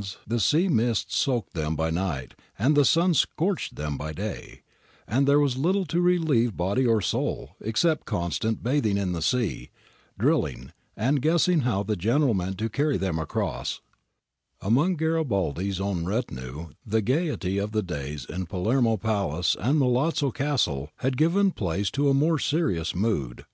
[0.00, 0.06] U.
[0.06, 1.90] o'rt < "S ^ 13 <^ 3 ON THE SANDS BY
[3.68, 4.58] THE LIGHTHOUSE
[5.18, 9.68] in there was little to relieve body or soul except constant bathing in the sea,
[10.18, 13.80] drilling, and guessing how the General meant to carry them across.^
[14.66, 20.88] Among Garibaldi's own retinue the gaiety of the days in Palermo Palace and Milazzo Castle
[21.00, 23.44] had given place to a more serious mood.